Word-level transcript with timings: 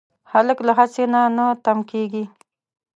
هلک 0.31 0.57
له 0.67 0.73
هڅې 0.79 1.03
نه 1.13 1.21
نه 1.35 1.45
تم 1.63 1.77
کېږي. 1.91 2.23